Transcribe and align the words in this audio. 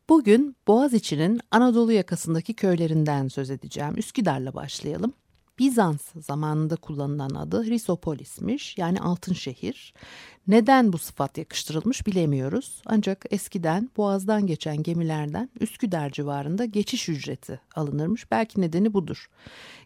Bugün 0.09 0.55
Boğaziçi'nin 0.67 1.39
Anadolu 1.51 1.91
yakasındaki 1.91 2.53
köylerinden 2.53 3.27
söz 3.27 3.49
edeceğim. 3.49 3.97
Üsküdar'la 3.97 4.53
başlayalım. 4.53 5.13
Bizans 5.59 6.01
zamanında 6.15 6.75
kullanılan 6.75 7.29
adı 7.29 7.65
Hrisopolis'miş 7.65 8.77
yani 8.77 8.99
altın 8.99 9.33
şehir. 9.33 9.93
Neden 10.47 10.93
bu 10.93 10.97
sıfat 10.97 11.37
yakıştırılmış 11.37 12.07
bilemiyoruz. 12.07 12.81
Ancak 12.85 13.25
eskiden 13.31 13.89
boğazdan 13.97 14.47
geçen 14.47 14.83
gemilerden 14.83 15.49
Üsküdar 15.59 16.09
civarında 16.09 16.65
geçiş 16.65 17.09
ücreti 17.09 17.59
alınırmış. 17.75 18.31
Belki 18.31 18.61
nedeni 18.61 18.93
budur. 18.93 19.29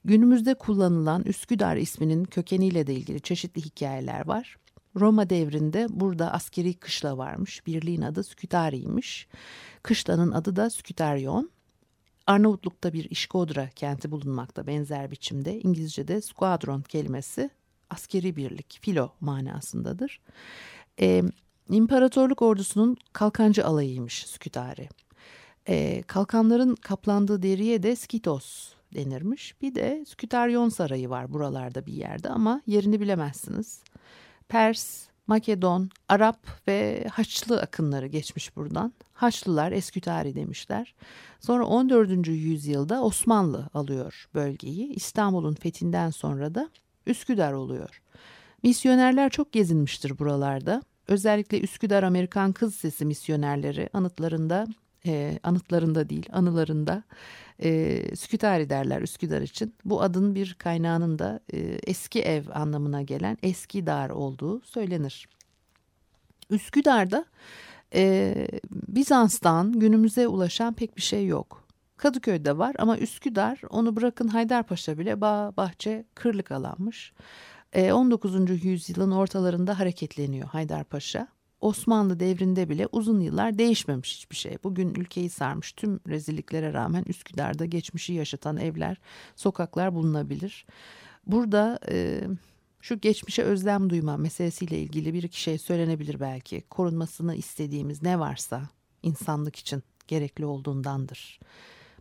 Günümüzde 0.05 0.53
kullanılan 0.53 1.23
Üsküdar 1.23 1.77
isminin 1.77 2.23
kökeniyle 2.23 2.87
de 2.87 2.93
ilgili 2.93 3.21
çeşitli 3.21 3.61
hikayeler 3.61 4.27
var. 4.27 4.57
Roma 4.95 5.29
devrinde 5.29 5.87
burada 5.89 6.33
askeri 6.33 6.73
kışla 6.73 7.17
varmış. 7.17 7.67
Birliğin 7.67 8.01
adı 8.01 8.23
Skütari'ymiş. 8.23 9.27
Kışlanın 9.83 10.31
adı 10.31 10.55
da 10.55 10.69
Skütaryon. 10.69 11.51
Arnavutluk'ta 12.27 12.93
bir 12.93 13.09
İşkodra 13.09 13.69
kenti 13.69 14.11
bulunmakta 14.11 14.67
benzer 14.67 15.11
biçimde. 15.11 15.59
İngilizce'de 15.59 16.21
squadron 16.21 16.81
kelimesi 16.81 17.49
askeri 17.89 18.35
birlik, 18.35 18.79
filo 18.81 19.11
manasındadır. 19.21 20.21
Ee, 20.99 21.23
İmparatorluk 21.69 22.41
ordusunun 22.41 22.97
kalkancı 23.13 23.65
alayıymış 23.65 24.25
Skütari. 24.25 24.89
Ee, 25.69 26.03
kalkanların 26.07 26.75
kaplandığı 26.75 27.41
deriye 27.41 27.83
de 27.83 27.95
skitos 27.95 28.73
denirmiş. 28.93 29.61
Bir 29.61 29.75
de 29.75 30.05
Skütaryon 30.07 30.69
Sarayı 30.69 31.09
var 31.09 31.33
buralarda 31.33 31.85
bir 31.85 31.93
yerde 31.93 32.29
ama 32.29 32.61
yerini 32.67 33.01
bilemezsiniz. 33.01 33.81
Pers, 34.49 35.06
Makedon, 35.27 35.89
Arap 36.09 36.39
ve 36.67 37.07
Haçlı 37.11 37.61
akınları 37.61 38.07
geçmiş 38.07 38.55
buradan. 38.55 38.93
Haçlılar 39.13 39.71
Eskütari 39.71 40.35
demişler. 40.35 40.95
Sonra 41.39 41.65
14. 41.65 42.27
yüzyılda 42.27 43.03
Osmanlı 43.03 43.69
alıyor 43.73 44.29
bölgeyi. 44.33 44.93
İstanbul'un 44.93 45.53
fethinden 45.53 46.09
sonra 46.09 46.55
da 46.55 46.69
Üsküdar 47.05 47.53
oluyor. 47.53 48.01
Misyonerler 48.63 49.29
çok 49.29 49.51
gezinmiştir 49.51 50.19
buralarda. 50.19 50.81
Özellikle 51.07 51.59
Üsküdar 51.61 52.03
Amerikan 52.03 52.51
Kız 52.51 52.75
Sesi 52.75 53.05
misyonerleri 53.05 53.89
anıtlarında, 53.93 54.67
e, 55.05 55.39
anıtlarında 55.43 56.09
değil 56.09 56.29
anılarında 56.31 57.03
e, 57.63 58.01
Skütari 58.15 58.69
derler 58.69 59.01
Üsküdar 59.01 59.41
için. 59.41 59.75
Bu 59.85 60.01
adın 60.01 60.35
bir 60.35 60.53
kaynağının 60.53 61.19
da 61.19 61.39
e, 61.53 61.57
eski 61.87 62.21
ev 62.21 62.43
anlamına 62.53 63.01
gelen 63.01 63.37
eski 63.43 63.85
dar 63.85 64.09
olduğu 64.09 64.61
söylenir. 64.61 65.27
Üsküdar'da 66.49 67.25
e, 67.93 68.47
Bizans'tan 68.71 69.79
günümüze 69.79 70.27
ulaşan 70.27 70.73
pek 70.73 70.97
bir 70.97 71.01
şey 71.01 71.25
yok. 71.25 71.67
Kadıköy'de 71.97 72.57
var 72.57 72.75
ama 72.79 72.97
Üsküdar 72.97 73.61
onu 73.69 73.95
bırakın 73.95 74.27
Haydarpaşa 74.27 74.97
bile 74.97 75.21
bağ, 75.21 75.53
bahçe, 75.57 76.05
kırlık 76.15 76.51
alanmış. 76.51 77.13
E, 77.73 77.91
19. 77.91 78.63
yüzyılın 78.65 79.11
ortalarında 79.11 79.79
hareketleniyor 79.79 80.47
Haydarpaşa. 80.47 81.27
Osmanlı 81.61 82.19
devrinde 82.19 82.69
bile 82.69 82.87
uzun 82.91 83.19
yıllar 83.19 83.57
değişmemiş 83.57 84.15
hiçbir 84.15 84.35
şey. 84.35 84.57
Bugün 84.63 84.95
ülkeyi 84.95 85.29
sarmış 85.29 85.71
tüm 85.71 85.99
rezilliklere 86.07 86.73
rağmen 86.73 87.03
Üsküdar'da 87.07 87.65
geçmişi 87.65 88.13
yaşatan 88.13 88.57
evler, 88.57 88.97
sokaklar 89.35 89.95
bulunabilir. 89.95 90.65
Burada 91.27 91.79
e, 91.89 92.21
şu 92.81 92.99
geçmişe 92.99 93.43
özlem 93.43 93.89
duyma 93.89 94.17
meselesiyle 94.17 94.79
ilgili 94.79 95.13
bir 95.13 95.23
iki 95.23 95.41
şey 95.41 95.57
söylenebilir 95.57 96.19
belki. 96.19 96.63
Korunmasını 96.69 97.35
istediğimiz 97.35 98.03
ne 98.03 98.19
varsa 98.19 98.69
insanlık 99.03 99.55
için 99.55 99.83
gerekli 100.07 100.45
olduğundandır. 100.45 101.39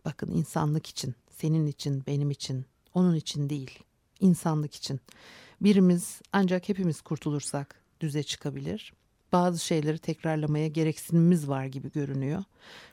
Bakın 0.05 0.31
insanlık 0.31 0.87
için, 0.87 1.15
senin 1.29 1.65
için, 1.65 2.03
benim 2.07 2.31
için, 2.31 2.65
onun 2.93 3.15
için 3.15 3.49
değil, 3.49 3.79
insanlık 4.19 4.75
için. 4.75 4.99
Birimiz 5.61 6.21
ancak 6.33 6.69
hepimiz 6.69 7.01
kurtulursak 7.01 7.81
düze 8.01 8.23
çıkabilir 8.23 8.93
bazı 9.31 9.65
şeyleri 9.65 9.99
tekrarlamaya 9.99 10.67
gereksinimimiz 10.67 11.47
var 11.49 11.65
gibi 11.65 11.91
görünüyor. 11.91 12.43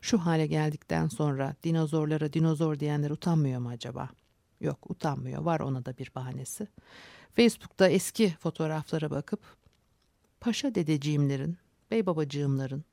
Şu 0.01 0.19
hale 0.19 0.47
geldikten 0.47 1.09
sonra 1.09 1.55
dinozorlara 1.65 2.33
dinozor 2.33 2.81
diyenler 2.81 3.11
utanmıyor 3.11 3.61
mu 3.61 3.69
acaba? 3.69 4.09
Yok 4.61 4.91
utanmıyor. 4.91 5.43
Var 5.43 5.61
ona 5.61 5.85
da 5.85 5.99
bir 5.99 6.11
bahanesi. 6.15 6.67
Facebook'ta 7.37 7.89
eski 7.89 8.31
fotoğraflara 8.31 9.11
bakıp 9.11 9.41
paşa 10.41 10.75
dedeciğimlerin, 10.75 11.59
bey 11.91 12.07
babacığımların, 12.07 12.85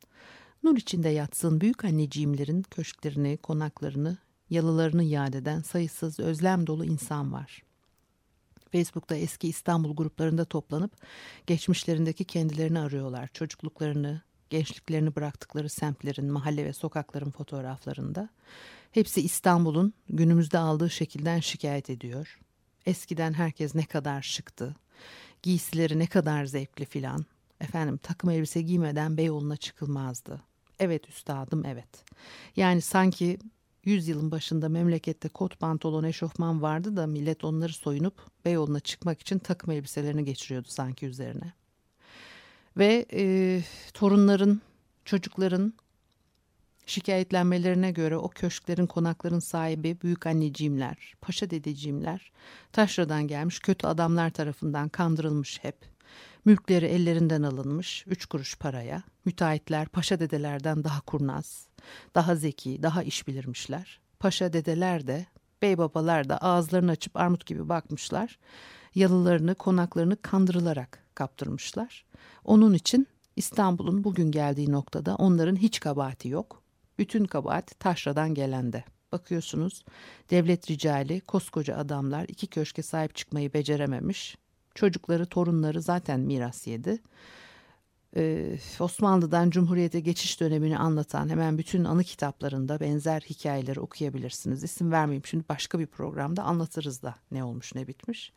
nur 0.63 0.77
içinde 0.77 1.09
yatsın 1.09 1.61
büyük 1.61 1.85
anneciğimlerin 1.85 2.61
köşklerini, 2.61 3.37
konaklarını, 3.37 4.17
yalılarını 4.49 5.03
yad 5.03 5.33
eden 5.33 5.61
sayısız 5.61 6.19
özlem 6.19 6.67
dolu 6.67 6.85
insan 6.85 7.33
var. 7.33 7.63
Facebook'ta 8.71 9.15
eski 9.15 9.47
İstanbul 9.47 9.95
gruplarında 9.95 10.45
toplanıp 10.45 10.91
geçmişlerindeki 11.47 12.25
kendilerini 12.25 12.79
arıyorlar. 12.79 13.29
Çocukluklarını, 13.33 14.21
gençliklerini 14.49 15.15
bıraktıkları 15.15 15.69
semtlerin, 15.69 16.31
mahalle 16.31 16.65
ve 16.65 16.73
sokakların 16.73 17.31
fotoğraflarında. 17.31 18.29
Hepsi 18.91 19.21
İstanbul'un 19.21 19.93
günümüzde 20.09 20.57
aldığı 20.57 20.89
şekilden 20.89 21.39
şikayet 21.39 21.89
ediyor. 21.89 22.39
Eskiden 22.85 23.33
herkes 23.33 23.75
ne 23.75 23.85
kadar 23.85 24.21
şıktı, 24.21 24.75
giysileri 25.43 25.99
ne 25.99 26.07
kadar 26.07 26.45
zevkli 26.45 26.85
filan. 26.85 27.25
Efendim 27.61 27.97
takım 27.97 28.29
elbise 28.29 28.61
giymeden 28.61 29.17
Beyoğlu'na 29.17 29.57
çıkılmazdı. 29.57 30.41
Evet 30.79 31.09
üstadım 31.09 31.65
evet. 31.65 32.05
Yani 32.55 32.81
sanki 32.81 33.37
Yüzyılın 33.85 34.31
başında 34.31 34.69
memlekette 34.69 35.29
kot 35.29 35.59
pantolon 35.59 36.03
eşofman 36.03 36.61
vardı 36.61 36.97
da 36.97 37.07
millet 37.07 37.43
onları 37.43 37.73
soyunup 37.73 38.13
Beyoğlu'na 38.45 38.79
çıkmak 38.79 39.21
için 39.21 39.39
takım 39.39 39.71
elbiselerini 39.71 40.25
geçiriyordu 40.25 40.67
sanki 40.69 41.05
üzerine. 41.05 41.53
Ve 42.77 43.05
e, 43.13 43.61
torunların, 43.93 44.61
çocukların 45.05 45.73
şikayetlenmelerine 46.85 47.91
göre 47.91 48.17
o 48.17 48.29
köşklerin 48.29 48.85
konakların 48.87 49.39
sahibi 49.39 49.97
büyük 50.01 50.27
anneciğimler, 50.27 51.13
paşa 51.21 51.49
dedeciğimler 51.49 52.31
taşradan 52.71 53.27
gelmiş 53.27 53.59
kötü 53.59 53.87
adamlar 53.87 54.29
tarafından 54.29 54.89
kandırılmış 54.89 55.59
hep. 55.61 55.75
Mülkleri 56.45 56.85
ellerinden 56.85 57.41
alınmış 57.43 58.03
üç 58.07 58.25
kuruş 58.25 58.57
paraya. 58.57 59.03
Müteahhitler 59.25 59.87
paşa 59.87 60.19
dedelerden 60.19 60.83
daha 60.83 61.01
kurnaz, 61.01 61.67
daha 62.15 62.35
zeki, 62.35 62.83
daha 62.83 63.03
iş 63.03 63.27
bilirmişler. 63.27 63.99
Paşa 64.19 64.53
dedeler 64.53 65.07
de, 65.07 65.25
bey 65.61 65.77
babalar 65.77 66.29
da 66.29 66.37
ağızlarını 66.37 66.91
açıp 66.91 67.17
armut 67.17 67.45
gibi 67.45 67.69
bakmışlar. 67.69 68.39
Yalılarını, 68.95 69.55
konaklarını 69.55 70.21
kandırılarak 70.21 70.99
kaptırmışlar. 71.15 72.05
Onun 72.45 72.73
için 72.73 73.07
İstanbul'un 73.35 74.03
bugün 74.03 74.31
geldiği 74.31 74.71
noktada 74.71 75.15
onların 75.15 75.55
hiç 75.55 75.79
kabahati 75.79 76.27
yok. 76.29 76.61
Bütün 76.97 77.25
kabahat 77.25 77.79
taşradan 77.79 78.33
gelende. 78.33 78.83
Bakıyorsunuz 79.11 79.85
devlet 80.29 80.71
ricali 80.71 81.21
koskoca 81.21 81.77
adamlar 81.77 82.25
iki 82.27 82.47
köşke 82.47 82.83
sahip 82.83 83.15
çıkmayı 83.15 83.53
becerememiş. 83.53 84.37
Çocukları, 84.75 85.25
torunları 85.25 85.81
zaten 85.81 86.19
miras 86.19 86.67
yedi. 86.67 86.99
Ee, 88.15 88.57
Osmanlı'dan 88.79 89.49
Cumhuriyet'e 89.49 89.99
geçiş 89.99 90.39
dönemini 90.39 90.77
anlatan 90.77 91.29
hemen 91.29 91.57
bütün 91.57 91.83
anı 91.83 92.03
kitaplarında 92.03 92.79
benzer 92.79 93.21
hikayeleri 93.21 93.79
okuyabilirsiniz. 93.79 94.63
İsim 94.63 94.91
vermeyeyim 94.91 95.25
şimdi 95.25 95.43
başka 95.49 95.79
bir 95.79 95.85
programda 95.85 96.43
anlatırız 96.43 97.01
da 97.01 97.15
ne 97.31 97.43
olmuş 97.43 97.75
ne 97.75 97.87
bitmiş. 97.87 98.33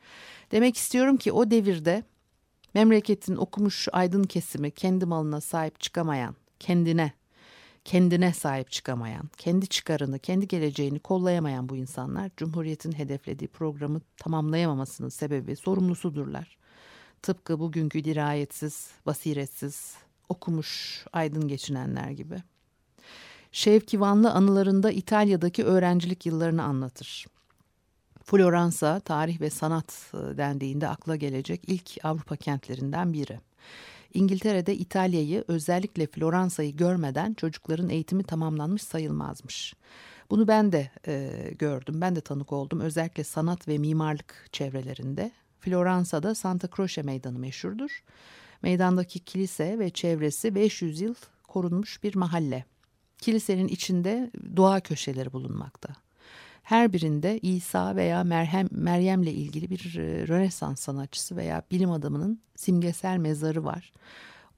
Demek 0.53 0.77
istiyorum 0.77 1.17
ki 1.17 1.33
o 1.33 1.51
devirde 1.51 2.05
memleketin 2.75 3.37
okumuş 3.37 3.89
aydın 3.93 4.23
kesimi 4.25 4.71
kendi 4.71 5.07
malına 5.07 5.41
sahip 5.41 5.81
çıkamayan, 5.81 6.37
kendine, 6.61 7.13
kendine 7.85 8.33
sahip 8.33 8.71
çıkamayan, 8.71 9.31
kendi 9.37 9.67
çıkarını, 9.67 10.19
kendi 10.19 10.49
geleceğini 10.49 10.99
kollayamayan 10.99 11.69
bu 11.69 11.77
insanlar 11.77 12.31
Cumhuriyet'in 12.37 12.93
hedeflediği 12.93 13.49
programı 13.49 14.01
tamamlayamamasının 14.17 15.09
sebebi 15.09 15.57
sorumlusudurlar. 15.57 16.59
Tıpkı 17.25 17.61
bugünkü 17.61 18.05
dirayetsiz, 18.05 18.91
basiretsiz, 19.07 19.95
okumuş, 20.29 21.05
aydın 21.13 21.49
geçinenler 21.49 22.11
gibi. 22.11 22.43
Şevki 23.53 24.01
Vanlı 24.01 24.31
anılarında 24.31 24.91
İtalya'daki 24.91 25.65
öğrencilik 25.65 26.27
yıllarını 26.27 26.63
anlatır. 26.63 27.27
Floransa, 28.25 29.01
tarih 29.01 29.41
ve 29.41 29.51
sanat 29.51 30.13
e, 30.15 30.37
dendiğinde 30.37 30.89
akla 30.89 31.17
gelecek 31.17 31.61
ilk 31.67 32.05
Avrupa 32.05 32.37
kentlerinden 32.37 33.13
biri. 33.13 33.41
İngiltere'de 34.15 34.77
İtalya'yı 34.77 35.45
özellikle 35.49 36.07
Floransa'yı 36.07 36.77
görmeden 36.77 37.35
çocukların 37.35 37.89
eğitimi 37.89 38.25
tamamlanmış 38.25 38.83
sayılmazmış. 38.83 39.75
Bunu 40.31 40.49
ben 40.49 40.73
de 40.73 40.91
e, 41.07 41.31
gördüm, 41.59 42.01
ben 42.01 42.17
de 42.17 42.21
tanık 42.21 42.53
oldum 42.53 42.81
özellikle 42.81 43.25
sanat 43.25 43.69
ve 43.69 43.79
mimarlık 43.79 44.49
çevrelerinde. 44.53 45.33
Floransa'da 45.65 46.35
Santa 46.35 46.69
Croce 46.77 47.03
Meydanı 47.03 47.39
meşhurdur. 47.39 48.03
Meydandaki 48.63 49.19
kilise 49.19 49.79
ve 49.79 49.91
çevresi 49.91 50.55
500 50.55 51.01
yıl 51.01 51.15
korunmuş 51.49 52.03
bir 52.03 52.15
mahalle. 52.15 52.65
Kilisenin 53.19 53.69
içinde 53.69 54.31
doğa 54.57 54.81
köşeleri 54.81 55.33
bulunmakta. 55.33 55.89
Her 56.63 56.93
birinde 56.93 57.39
İsa 57.39 57.97
veya 57.97 58.25
Merhem, 58.25 58.69
Meryem'le 58.71 59.27
ilgili 59.27 59.71
bir 59.71 59.97
e, 59.99 60.29
Rönesans 60.29 60.81
sanatçısı 60.81 61.37
veya 61.37 61.63
bilim 61.71 61.91
adamının 61.91 62.41
simgesel 62.57 63.17
mezarı 63.17 63.65
var. 63.65 63.93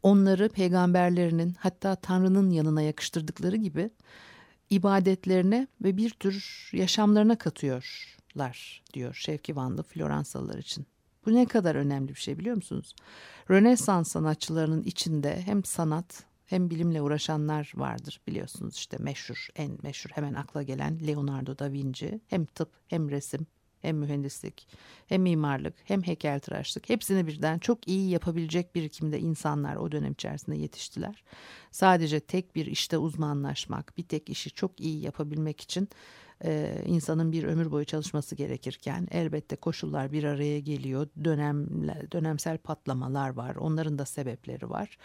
Onları 0.03 0.49
peygamberlerinin 0.49 1.57
hatta 1.59 1.95
Tanrı'nın 1.95 2.51
yanına 2.51 2.83
yakıştırdıkları 2.83 3.57
gibi 3.57 3.91
ibadetlerine 4.71 5.67
ve 5.85 5.97
bir 5.97 6.11
tür 6.11 6.69
yaşamlarına 6.73 7.39
katıyorlar 7.39 8.83
diyor 8.95 9.15
Şevki 9.15 9.57
Vanlı 9.57 9.83
Floransalılar 9.83 10.59
için. 10.59 10.87
Bu 11.27 11.35
ne 11.35 11.47
kadar 11.47 11.75
önemli 11.75 12.09
bir 12.09 12.21
şey 12.21 12.39
biliyor 12.39 12.57
musunuz? 12.57 12.95
Rönesans 13.51 14.11
sanatçılarının 14.11 14.83
içinde 14.83 15.43
hem 15.43 15.65
sanat 15.65 16.25
hem 16.47 16.71
bilimle 16.71 17.03
uğraşanlar 17.03 17.73
vardır 17.75 18.21
biliyorsunuz 18.27 18.77
işte 18.77 18.97
meşhur 19.01 19.49
en 19.57 19.79
meşhur 19.83 20.11
hemen 20.11 20.35
akla 20.35 20.63
gelen 20.63 21.07
Leonardo 21.07 21.59
da 21.59 21.73
Vinci 21.73 22.21
hem 22.27 22.45
tıp 22.45 22.71
hem 22.89 23.11
resim 23.11 23.47
hem 23.83 23.97
mühendislik 23.97 24.69
hem 25.07 25.23
mimarlık 25.23 25.75
hem 25.85 26.03
heykeltıraşlık 26.03 26.89
hepsini 26.89 27.27
birden 27.27 27.59
çok 27.59 27.89
iyi 27.89 28.11
yapabilecek 28.11 28.75
birikimde 28.75 29.21
insanlar 29.21 29.77
o 29.77 29.93
dönem 29.93 30.13
içerisinde 30.13 30.57
yetiştiler. 30.57 31.25
Sadece 31.71 32.21
tek 32.21 32.55
bir 32.57 32.67
işte 32.67 32.99
uzmanlaşmak 32.99 33.99
bir 33.99 34.03
tek 34.03 34.31
işi 34.31 34.51
çok 34.51 34.81
iyi 34.81 35.01
yapabilmek 35.03 35.61
için 35.61 35.89
e, 36.45 36.83
insanın 36.87 37.33
bir 37.33 37.45
ömür 37.45 37.71
boyu 37.71 37.85
çalışması 37.85 38.35
gerekirken 38.35 39.09
elbette 39.11 39.57
koşullar 39.57 40.13
bir 40.13 40.25
araya 40.25 40.61
geliyor. 40.61 41.09
Dönem, 41.25 41.67
dönemsel 42.13 42.59
patlamalar 42.59 43.29
var. 43.29 43.57
Onların 43.57 43.99
da 43.99 44.07
sebepleri 44.07 44.71
var. 44.71 44.99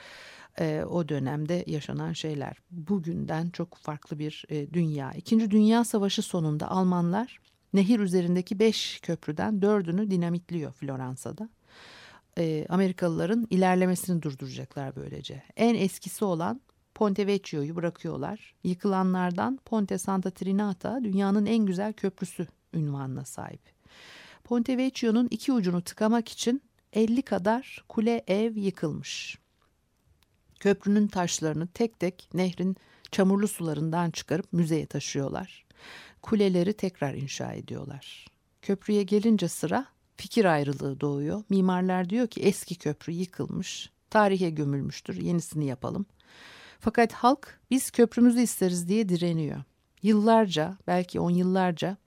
E, 0.59 0.83
o 0.89 1.09
dönemde 1.09 1.63
yaşanan 1.67 2.13
şeyler. 2.13 2.57
Bugünden 2.71 3.49
çok 3.49 3.75
farklı 3.75 4.19
bir 4.19 4.45
e, 4.49 4.73
dünya. 4.73 5.11
İkinci 5.11 5.51
Dünya 5.51 5.83
Savaşı 5.83 6.21
sonunda 6.21 6.71
Almanlar 6.71 7.39
nehir 7.73 7.99
üzerindeki 7.99 8.59
beş 8.59 8.99
köprüden 8.99 9.61
dördünü 9.61 10.11
dinamitliyor 10.11 10.71
Floransa'da. 10.71 11.49
E, 12.37 12.65
Amerikalıların 12.69 13.47
ilerlemesini 13.49 14.21
durduracaklar 14.21 14.95
böylece. 14.95 15.43
En 15.57 15.75
eskisi 15.75 16.25
olan 16.25 16.61
Ponte 17.01 17.27
Vecchio'yu 17.27 17.75
bırakıyorlar. 17.75 18.53
Yıkılanlardan 18.63 19.59
Ponte 19.65 19.97
Santa 19.97 20.31
Trinata 20.31 21.03
dünyanın 21.03 21.45
en 21.45 21.65
güzel 21.65 21.93
köprüsü 21.93 22.47
ünvanına 22.73 23.25
sahip. 23.25 23.61
Ponte 24.43 24.77
Vecchio'nun 24.77 25.27
iki 25.31 25.51
ucunu 25.51 25.81
tıkamak 25.81 26.29
için 26.29 26.61
50 26.93 27.21
kadar 27.21 27.83
kule 27.89 28.23
ev 28.27 28.55
yıkılmış. 28.55 29.37
Köprünün 30.59 31.07
taşlarını 31.07 31.67
tek 31.67 31.99
tek 31.99 32.29
nehrin 32.33 32.75
çamurlu 33.11 33.47
sularından 33.47 34.11
çıkarıp 34.11 34.53
müzeye 34.53 34.85
taşıyorlar. 34.85 35.65
Kuleleri 36.21 36.73
tekrar 36.73 37.13
inşa 37.13 37.53
ediyorlar. 37.53 38.27
Köprüye 38.61 39.03
gelince 39.03 39.47
sıra 39.47 39.85
fikir 40.17 40.45
ayrılığı 40.45 41.01
doğuyor. 41.01 41.43
Mimarlar 41.49 42.09
diyor 42.09 42.27
ki 42.27 42.41
eski 42.41 42.75
köprü 42.75 43.13
yıkılmış, 43.13 43.89
tarihe 44.09 44.49
gömülmüştür, 44.49 45.21
yenisini 45.21 45.65
yapalım. 45.65 46.05
Fakat 46.83 47.13
halk 47.13 47.59
biz 47.71 47.91
köprümüzü 47.91 48.41
isteriz 48.41 48.87
diye 48.87 49.09
direniyor. 49.09 49.63
Yıllarca, 50.03 50.77
belki 50.87 51.19
on 51.19 51.29
yıllarca 51.29 51.97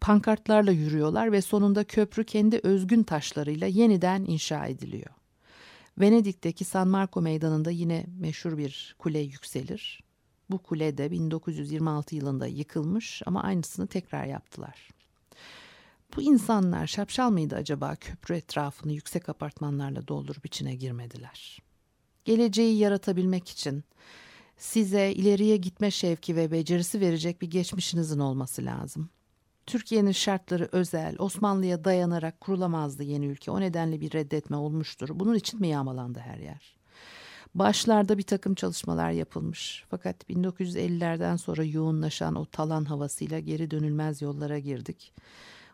pankartlarla 0.00 0.72
yürüyorlar 0.72 1.32
ve 1.32 1.42
sonunda 1.42 1.84
köprü 1.84 2.24
kendi 2.24 2.60
özgün 2.62 3.02
taşlarıyla 3.02 3.66
yeniden 3.66 4.24
inşa 4.24 4.66
ediliyor. 4.66 5.10
Venedik'teki 6.00 6.64
San 6.64 6.88
Marco 6.88 7.22
Meydanı'nda 7.22 7.70
yine 7.70 8.06
meşhur 8.20 8.58
bir 8.58 8.94
kule 8.98 9.18
yükselir. 9.18 10.04
Bu 10.50 10.58
kule 10.58 10.98
de 10.98 11.10
1926 11.10 12.16
yılında 12.16 12.46
yıkılmış 12.46 13.22
ama 13.26 13.42
aynısını 13.42 13.86
tekrar 13.86 14.24
yaptılar. 14.24 14.88
Bu 16.16 16.22
insanlar 16.22 16.86
şapşal 16.86 17.30
mıydı 17.30 17.56
acaba 17.56 17.96
köprü 17.96 18.36
etrafını 18.36 18.92
yüksek 18.92 19.28
apartmanlarla 19.28 20.08
doldurup 20.08 20.46
içine 20.46 20.74
girmediler. 20.74 21.69
Geleceği 22.30 22.78
yaratabilmek 22.78 23.48
için 23.48 23.84
size 24.56 25.12
ileriye 25.12 25.56
gitme 25.56 25.90
şevki 25.90 26.36
ve 26.36 26.50
becerisi 26.50 27.00
verecek 27.00 27.42
bir 27.42 27.50
geçmişinizin 27.50 28.18
olması 28.18 28.64
lazım. 28.64 29.10
Türkiye'nin 29.66 30.12
şartları 30.12 30.68
özel, 30.72 31.16
Osmanlı'ya 31.18 31.84
dayanarak 31.84 32.40
kurulamazdı 32.40 33.02
yeni 33.02 33.26
ülke. 33.26 33.50
O 33.50 33.60
nedenle 33.60 34.00
bir 34.00 34.12
reddetme 34.12 34.56
olmuştur. 34.56 35.08
Bunun 35.12 35.34
için 35.34 35.60
mi 35.60 35.68
yağmalandı 35.68 36.18
her 36.18 36.38
yer? 36.38 36.76
Başlarda 37.54 38.18
bir 38.18 38.22
takım 38.22 38.54
çalışmalar 38.54 39.10
yapılmış. 39.10 39.84
Fakat 39.88 40.30
1950'lerden 40.30 41.36
sonra 41.36 41.64
yoğunlaşan 41.64 42.34
o 42.34 42.44
talan 42.44 42.84
havasıyla 42.84 43.38
geri 43.38 43.70
dönülmez 43.70 44.22
yollara 44.22 44.58
girdik. 44.58 45.12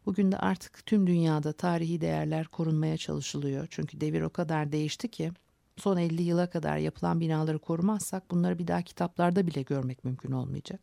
Bugün 0.07 0.33
de 0.33 0.39
artık 0.39 0.87
tüm 0.87 1.07
dünyada 1.07 1.53
tarihi 1.53 2.01
değerler 2.01 2.47
korunmaya 2.47 2.97
çalışılıyor. 2.97 3.67
Çünkü 3.71 4.01
devir 4.01 4.23
o 4.23 4.31
kadar 4.31 4.73
değişti 4.73 5.11
ki 5.11 5.33
son 5.77 5.97
50 5.97 6.23
yıla 6.23 6.51
kadar 6.51 6.77
yapılan 6.77 7.21
binaları 7.21 7.59
korumazsak 7.59 8.31
bunları 8.31 8.59
bir 8.59 8.67
daha 8.67 8.83
kitaplarda 8.83 9.47
bile 9.47 9.63
görmek 9.63 10.05
mümkün 10.05 10.33
olmayacak. 10.33 10.81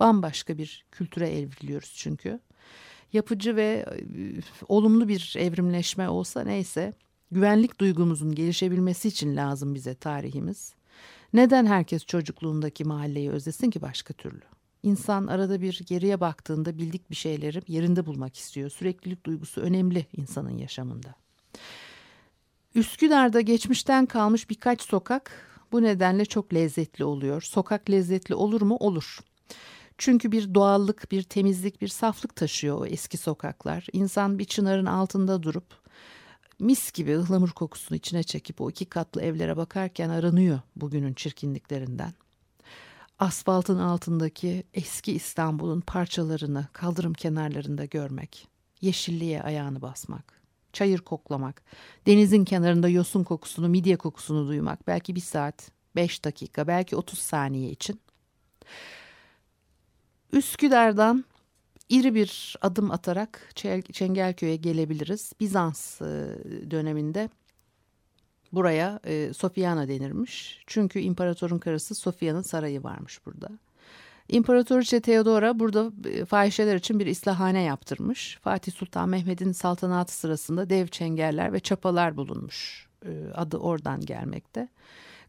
Bambaşka 0.00 0.58
bir 0.58 0.84
kültüre 0.92 1.28
evriliyoruz 1.28 1.92
çünkü. 1.96 2.40
Yapıcı 3.12 3.56
ve 3.56 3.86
olumlu 4.68 5.08
bir 5.08 5.34
evrimleşme 5.38 6.08
olsa 6.08 6.44
neyse 6.44 6.92
güvenlik 7.30 7.80
duygumuzun 7.80 8.34
gelişebilmesi 8.34 9.08
için 9.08 9.36
lazım 9.36 9.74
bize 9.74 9.94
tarihimiz. 9.94 10.74
Neden 11.32 11.66
herkes 11.66 12.06
çocukluğundaki 12.06 12.84
mahalleyi 12.84 13.30
özlesin 13.30 13.70
ki 13.70 13.82
başka 13.82 14.14
türlü? 14.14 14.42
İnsan 14.82 15.26
arada 15.26 15.60
bir 15.60 15.80
geriye 15.86 16.20
baktığında 16.20 16.78
bildik 16.78 17.10
bir 17.10 17.16
şeyleri 17.16 17.62
yerinde 17.68 18.06
bulmak 18.06 18.36
istiyor. 18.36 18.70
Süreklilik 18.70 19.26
duygusu 19.26 19.60
önemli 19.60 20.06
insanın 20.16 20.58
yaşamında. 20.58 21.14
Üsküdar'da 22.76 23.40
geçmişten 23.40 24.06
kalmış 24.06 24.50
birkaç 24.50 24.82
sokak 24.82 25.30
bu 25.72 25.82
nedenle 25.82 26.24
çok 26.24 26.54
lezzetli 26.54 27.04
oluyor. 27.04 27.42
Sokak 27.42 27.90
lezzetli 27.90 28.34
olur 28.34 28.62
mu? 28.62 28.76
Olur. 28.80 29.20
Çünkü 29.98 30.32
bir 30.32 30.54
doğallık, 30.54 31.12
bir 31.12 31.22
temizlik, 31.22 31.80
bir 31.82 31.88
saflık 31.88 32.36
taşıyor 32.36 32.80
o 32.80 32.86
eski 32.86 33.16
sokaklar. 33.16 33.86
İnsan 33.92 34.38
bir 34.38 34.44
çınarın 34.44 34.86
altında 34.86 35.42
durup 35.42 35.64
mis 36.58 36.92
gibi 36.92 37.16
ıhlamur 37.18 37.50
kokusunu 37.50 37.98
içine 37.98 38.22
çekip 38.22 38.60
o 38.60 38.70
iki 38.70 38.84
katlı 38.84 39.22
evlere 39.22 39.56
bakarken 39.56 40.08
aranıyor 40.08 40.60
bugünün 40.76 41.14
çirkinliklerinden. 41.14 42.12
Asfaltın 43.18 43.78
altındaki 43.78 44.64
eski 44.74 45.12
İstanbul'un 45.12 45.80
parçalarını 45.80 46.66
kaldırım 46.72 47.12
kenarlarında 47.12 47.84
görmek, 47.84 48.48
yeşilliğe 48.80 49.42
ayağını 49.42 49.82
basmak, 49.82 50.35
çayır 50.76 50.98
koklamak, 50.98 51.62
denizin 52.06 52.44
kenarında 52.44 52.88
yosun 52.88 53.24
kokusunu, 53.24 53.68
midye 53.68 53.96
kokusunu 53.96 54.48
duymak 54.48 54.86
belki 54.86 55.14
bir 55.14 55.20
saat, 55.20 55.70
beş 55.96 56.24
dakika, 56.24 56.66
belki 56.66 56.96
otuz 56.96 57.18
saniye 57.18 57.70
için 57.70 58.00
Üsküdar'dan 60.32 61.24
iri 61.88 62.14
bir 62.14 62.56
adım 62.60 62.90
atarak 62.90 63.50
Çengelköy'e 63.92 64.56
gelebiliriz. 64.56 65.32
Bizans 65.40 66.02
e, 66.02 66.04
döneminde 66.70 67.28
buraya 68.52 69.00
e, 69.04 69.32
Sofiana 69.32 69.88
denirmiş. 69.88 70.62
Çünkü 70.66 70.98
imparatorun 71.00 71.58
karısı 71.58 71.94
Sofia'nın 71.94 72.42
sarayı 72.42 72.82
varmış 72.82 73.26
burada. 73.26 73.48
İmparatoriçe 74.28 75.00
Theodora 75.00 75.58
burada 75.58 75.92
e, 76.10 76.24
fahişeler 76.24 76.76
için 76.76 76.98
bir 76.98 77.06
islahane 77.06 77.62
yaptırmış. 77.62 78.38
Fatih 78.42 78.72
Sultan 78.72 79.08
Mehmet'in 79.08 79.52
saltanatı 79.52 80.14
sırasında 80.14 80.70
dev 80.70 80.86
çengeller 80.86 81.52
ve 81.52 81.60
çapalar 81.60 82.16
bulunmuş. 82.16 82.86
Adı 83.34 83.56
oradan 83.56 84.00
gelmekte. 84.00 84.68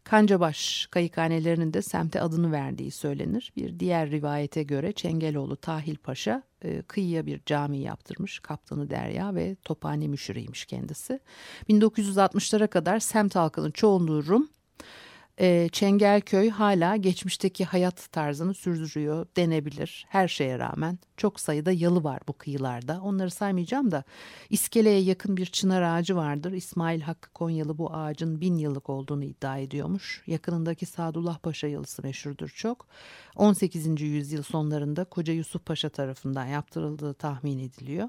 Kancabaş 0.04 0.88
kayıkhanelerinin 0.90 1.72
de 1.72 1.82
semte 1.82 2.20
adını 2.20 2.52
verdiği 2.52 2.90
söylenir. 2.90 3.52
Bir 3.56 3.80
diğer 3.80 4.10
rivayete 4.10 4.62
göre 4.62 4.92
Çengeloğlu 4.92 5.56
Tahil 5.56 5.96
Paşa 5.96 6.42
e, 6.62 6.82
kıyıya 6.82 7.26
bir 7.26 7.40
cami 7.46 7.78
yaptırmış. 7.78 8.38
Kaptanı 8.38 8.90
Derya 8.90 9.34
ve 9.34 9.56
tophane 9.64 10.08
müşüriymiş 10.08 10.66
kendisi. 10.66 11.20
1960'lara 11.68 12.68
kadar 12.68 12.98
semt 12.98 13.36
halkının 13.36 13.70
çoğunluğu 13.70 14.26
Rum 14.26 14.48
e, 15.40 15.68
Çengelköy 15.72 16.50
hala 16.50 16.96
geçmişteki 16.96 17.64
hayat 17.64 18.12
tarzını 18.12 18.54
sürdürüyor 18.54 19.26
denebilir 19.36 20.06
her 20.08 20.28
şeye 20.28 20.58
rağmen. 20.58 20.98
Çok 21.16 21.40
sayıda 21.40 21.72
yalı 21.72 22.04
var 22.04 22.20
bu 22.28 22.32
kıyılarda. 22.32 23.00
Onları 23.02 23.30
saymayacağım 23.30 23.90
da 23.90 24.04
iskeleye 24.50 25.00
yakın 25.00 25.36
bir 25.36 25.46
çınar 25.46 25.82
ağacı 25.82 26.16
vardır. 26.16 26.52
İsmail 26.52 27.00
Hakkı 27.00 27.30
Konyalı 27.30 27.78
bu 27.78 27.94
ağacın 27.94 28.40
bin 28.40 28.56
yıllık 28.56 28.90
olduğunu 28.90 29.24
iddia 29.24 29.58
ediyormuş. 29.58 30.22
Yakınındaki 30.26 30.86
Sadullah 30.86 31.38
Paşa 31.38 31.66
yalısı 31.66 32.02
meşhurdur 32.02 32.48
çok. 32.48 32.86
18. 33.36 34.00
yüzyıl 34.00 34.42
sonlarında 34.42 35.04
Koca 35.04 35.32
Yusuf 35.32 35.66
Paşa 35.66 35.88
tarafından 35.88 36.46
yaptırıldığı 36.46 37.14
tahmin 37.14 37.58
ediliyor. 37.58 38.08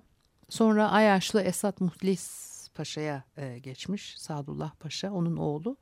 Sonra 0.49 0.89
Ayaşlı 0.89 1.41
Esat 1.41 1.81
Muhlis 1.81 2.49
Paşa'ya 2.75 3.23
e, 3.37 3.59
geçmiş 3.59 4.15
Sadullah 4.17 4.71
Paşa 4.79 5.11
onun 5.11 5.37
oğlu. 5.37 5.77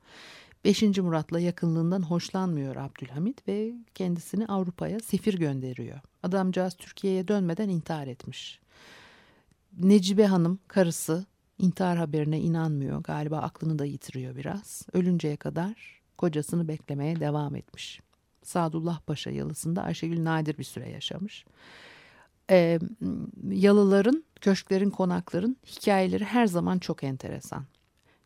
5. 0.68 0.82
Murat'la 0.82 1.40
yakınlığından 1.40 2.02
hoşlanmıyor 2.02 2.76
Abdülhamit 2.76 3.48
ve 3.48 3.74
kendisini 3.94 4.46
Avrupa'ya 4.46 5.00
sefir 5.00 5.34
gönderiyor. 5.34 6.00
Adamcağız 6.22 6.74
Türkiye'ye 6.74 7.28
dönmeden 7.28 7.68
intihar 7.68 8.06
etmiş. 8.06 8.60
Necibe 9.78 10.26
Hanım 10.26 10.58
karısı 10.68 11.26
intihar 11.58 11.98
haberine 11.98 12.40
inanmıyor. 12.40 13.02
Galiba 13.02 13.38
aklını 13.38 13.78
da 13.78 13.84
yitiriyor 13.84 14.36
biraz. 14.36 14.86
Ölünceye 14.92 15.36
kadar 15.36 16.00
kocasını 16.18 16.68
beklemeye 16.68 17.20
devam 17.20 17.56
etmiş. 17.56 18.00
Sadullah 18.42 19.00
Paşa 19.00 19.30
yalısında 19.30 19.82
Ayşegül 19.82 20.24
nadir 20.24 20.58
bir 20.58 20.64
süre 20.64 20.90
yaşamış. 20.90 21.44
Ee, 22.50 22.78
yalıların, 23.50 24.24
köşklerin, 24.40 24.90
konakların 24.90 25.56
hikayeleri 25.66 26.24
her 26.24 26.46
zaman 26.46 26.78
çok 26.78 27.04
enteresan. 27.04 27.64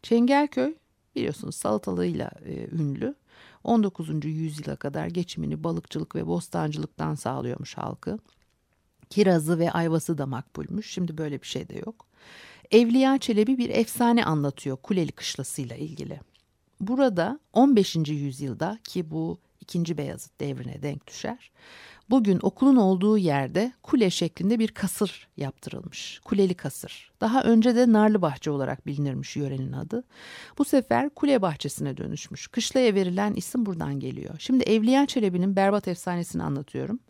Çengelköy 0.03 0.75
biliyorsunuz 1.16 1.54
salatalığıyla 1.54 2.31
e, 2.45 2.66
ünlü. 2.66 3.14
19. 3.64 4.25
yüzyıla 4.25 4.76
kadar 4.76 5.07
geçimini 5.07 5.64
balıkçılık 5.64 6.14
ve 6.14 6.26
bostancılıktan 6.26 7.14
sağlıyormuş 7.14 7.76
halkı. 7.78 8.19
Kirazı 9.11 9.59
ve 9.59 9.73
ayvası 9.73 10.19
da 10.19 10.26
makbulmuş. 10.26 10.90
Şimdi 10.90 11.19
böyle 11.19 11.42
bir 11.42 11.47
şey 11.47 11.69
de 11.69 11.78
yok. 11.87 12.07
Evliya 12.71 13.19
Çelebi 13.19 13.59
bir 13.59 13.71
efsane 13.71 14.25
anlatıyor 14.25 14.76
Kuleli 14.76 15.12
Kışlası'yla 15.12 15.76
ilgili. 15.76 16.21
Burada 16.81 17.40
15. 17.52 17.97
yüzyılda 17.97 18.78
ki 18.85 19.11
bu 19.11 19.38
2. 19.62 19.99
Beyazıt 19.99 20.40
devrine 20.40 20.83
denk 20.83 21.07
düşer. 21.07 21.50
Bugün 22.11 22.38
okulun 22.42 22.76
olduğu 22.76 23.19
yerde 23.19 23.73
kule 23.83 24.11
şeklinde 24.11 24.59
bir 24.59 24.69
kasır 24.69 25.28
yaptırılmış. 25.37 26.21
Kuleli 26.25 26.54
kasır. 26.54 27.12
Daha 27.21 27.42
önce 27.42 27.76
de 27.76 27.92
Narlı 27.92 28.23
Bahçe 28.23 28.50
olarak 28.50 28.87
bilinirmiş 28.87 29.37
yörenin 29.37 29.73
adı. 29.73 30.04
Bu 30.59 30.64
sefer 30.64 31.11
kule 31.11 31.42
bahçesine 31.42 31.97
dönüşmüş. 31.97 32.47
Kışlaya 32.47 32.95
verilen 32.95 33.35
isim 33.35 33.66
buradan 33.66 34.00
geliyor. 34.00 34.35
Şimdi 34.38 34.64
Evliya 34.64 35.07
Çelebi'nin 35.07 35.57
berbat 35.57 35.88
efsanesini 35.88 36.42
anlatıyorum. 36.42 37.00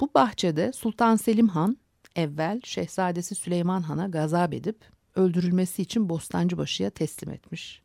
Bu 0.00 0.10
bahçede 0.14 0.72
Sultan 0.72 1.16
Selim 1.16 1.48
Han 1.48 1.76
evvel 2.16 2.60
Şehzadesi 2.64 3.34
Süleyman 3.34 3.82
Han'a 3.82 4.06
gazap 4.06 4.54
edip 4.54 4.76
öldürülmesi 5.16 5.82
için 5.82 6.08
Bostancıbaşı'ya 6.08 6.90
teslim 6.90 7.30
etmiş. 7.30 7.82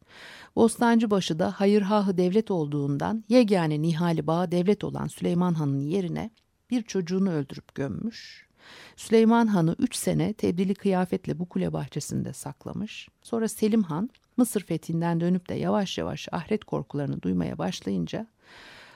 Bostancıbaşı 0.56 1.40
da 1.40 1.52
hayırhahı 1.52 2.18
devlet 2.18 2.52
olduğundan 2.52 3.24
yegane 3.30 3.82
Nihali 3.82 4.28
Bağı 4.28 4.52
devlet 4.52 4.84
olan 4.84 5.08
Süleyman 5.08 5.54
Han'ın 5.54 5.80
yerine 5.80 6.32
bir 6.70 6.82
çocuğunu 6.82 7.32
öldürüp 7.32 7.76
gömmüş. 7.76 8.48
Süleyman 8.96 9.48
Han'ı 9.48 9.76
üç 9.80 9.96
sene 9.96 10.34
tebdili 10.34 10.76
kıyafetle 10.76 11.40
bu 11.40 11.50
kule 11.50 11.74
bahçesinde 11.74 12.34
saklamış. 12.34 13.10
Sonra 13.22 13.48
Selim 13.48 13.84
Han 13.84 14.10
Mısır 14.38 14.62
fethinden 14.62 15.20
dönüp 15.20 15.50
de 15.50 15.54
yavaş 15.54 15.98
yavaş 15.98 16.28
ahiret 16.32 16.64
korkularını 16.64 17.22
duymaya 17.22 17.58
başlayınca 17.58 18.28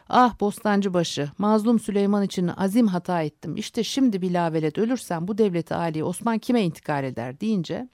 Ah 0.09 0.39
Bostancıbaşı, 0.39 1.29
mazlum 1.37 1.79
Süleyman 1.79 2.23
için 2.23 2.47
azim 2.47 2.87
hata 2.87 3.21
ettim. 3.21 3.55
İşte 3.55 3.83
şimdi 3.83 4.21
bilavelet 4.21 4.77
ölürsem 4.77 5.27
bu 5.27 5.37
devleti 5.37 5.75
Ali 5.75 6.03
Osman 6.03 6.39
kime 6.39 6.63
intikal 6.63 7.03
eder 7.03 7.39
deyince 7.39 7.89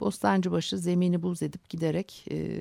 Bostancıbaşı 0.00 0.78
zemini 0.78 1.22
buz 1.22 1.42
edip 1.42 1.68
giderek 1.68 2.26
e, 2.30 2.60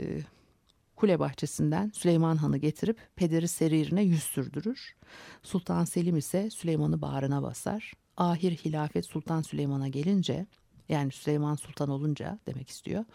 kule 0.96 1.20
bahçesinden 1.20 1.92
Süleyman 1.94 2.36
Han'ı 2.36 2.58
getirip 2.58 3.00
pederi 3.16 3.48
seririne 3.48 4.04
yüz 4.04 4.24
sürdürür. 4.24 4.96
Sultan 5.44 5.86
Selim 5.86 6.18
ise 6.18 6.50
Süleyman'ı 6.50 7.02
bağrına 7.02 7.44
basar. 7.44 7.94
Ahir 8.18 8.52
hilafet 8.52 9.06
Sultan 9.06 9.42
Süleyman'a 9.42 9.88
gelince 9.88 10.46
yani 10.90 11.12
Süleyman 11.12 11.56
Sultan 11.56 11.90
olunca 11.90 12.40
demek 12.48 12.70
istiyor. 12.70 13.06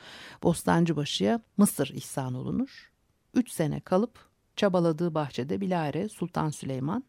Bostancıbaşı'ya 0.43 1.41
Mısır 1.57 1.89
ihsan 1.89 2.35
olunur. 2.35 2.93
Üç 3.35 3.51
sene 3.51 3.81
kalıp 3.81 4.19
çabaladığı 4.57 5.15
bahçede 5.15 5.61
bilare 5.61 6.09
Sultan 6.09 6.51
Süleyman 6.51 7.05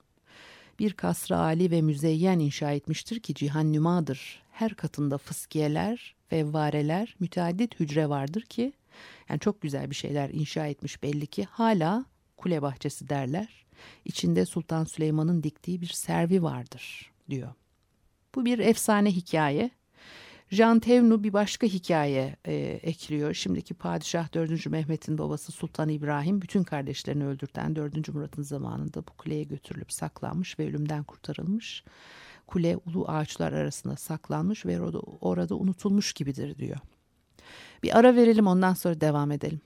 bir 0.80 0.94
kasra 0.94 1.38
ali 1.38 1.72
ve 1.72 1.82
müzeyyen 1.82 2.40
inşa 2.40 2.72
etmiştir 2.72 3.20
ki 3.20 3.34
cihan 3.34 3.74
nümadır. 3.74 4.44
Her 4.52 4.74
katında 4.74 5.18
fıskiyeler, 5.18 6.16
fevvareler, 6.34 7.16
müteaddit 7.20 7.80
hücre 7.80 8.10
vardır 8.10 8.42
ki 8.42 8.74
yani 9.30 9.40
çok 9.40 9.62
güzel 9.62 9.90
bir 9.90 9.96
şeyler 9.96 10.30
inşa 10.30 10.68
etmiş 10.68 11.04
belli 11.04 11.28
ki 11.28 11.44
hala 11.44 12.06
kule 12.38 12.62
bahçesi 12.62 13.10
derler. 13.10 13.66
İçinde 14.06 14.46
Sultan 14.46 14.84
Süleyman'ın 14.84 15.44
diktiği 15.44 15.82
bir 15.82 15.88
servi 15.88 16.44
vardır 16.44 17.12
diyor. 17.30 17.54
Bu 18.36 18.46
bir 18.46 18.60
efsane 18.60 19.12
hikaye. 19.12 19.70
Jean 20.50 20.80
Tevnu 20.80 21.24
bir 21.24 21.34
başka 21.34 21.68
hikaye 21.68 22.36
e, 22.46 22.54
ekliyor. 22.84 23.34
Şimdiki 23.34 23.74
padişah 23.74 24.34
4. 24.34 24.66
Mehmet'in 24.66 25.18
babası 25.18 25.52
Sultan 25.52 25.90
İbrahim 25.90 26.42
bütün 26.42 26.64
kardeşlerini 26.64 27.26
öldürten 27.26 27.76
4. 27.76 28.14
Murat'ın 28.14 28.44
zamanında 28.44 29.08
bu 29.08 29.12
kuleye 29.18 29.44
götürülüp 29.44 29.92
saklanmış 29.92 30.60
ve 30.60 30.68
ölümden 30.68 31.04
kurtarılmış. 31.04 31.84
Kule 32.48 32.78
ulu 32.78 33.06
ağaçlar 33.08 33.54
arasında 33.54 33.96
saklanmış 33.96 34.66
ve 34.66 34.82
orada, 35.22 35.56
unutulmuş 35.56 36.14
gibidir 36.14 36.58
diyor. 36.58 36.78
Bir 37.84 37.98
ara 38.00 38.16
verelim 38.16 38.48
ondan 38.48 38.74
sonra 38.74 39.02
devam 39.02 39.32
edelim. 39.32 39.62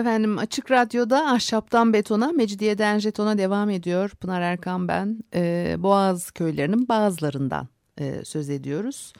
Efendim 0.00 0.38
Açık 0.38 0.70
Radyo'da 0.70 1.30
Ahşaptan 1.30 1.92
Betona, 1.92 2.32
Mecidiyeden 2.32 2.98
Jeton'a 2.98 3.38
devam 3.38 3.70
ediyor. 3.70 4.10
Pınar 4.10 4.40
Erkan 4.40 4.88
ben. 4.88 5.24
Ee, 5.34 5.76
Boğaz 5.78 6.30
köylerinin 6.30 6.88
bazılarından 6.88 7.68
e, 7.98 8.24
söz 8.24 8.50
ediyoruz. 8.50 9.12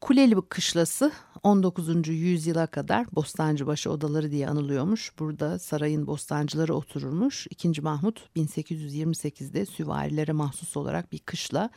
Kuleli 0.00 0.36
Kışlası 0.48 1.12
19. 1.42 2.08
yüzyıla 2.08 2.66
kadar 2.66 3.06
Bostancıbaşı 3.12 3.90
odaları 3.90 4.30
diye 4.30 4.48
anılıyormuş. 4.48 5.12
Burada 5.18 5.58
sarayın 5.58 6.06
bostancıları 6.06 6.74
otururmuş. 6.74 7.46
2. 7.50 7.80
Mahmut 7.80 8.28
1828'de 8.36 9.66
süvarilere 9.66 10.32
mahsus 10.32 10.76
olarak 10.76 11.12
bir 11.12 11.18
kışla 11.18 11.70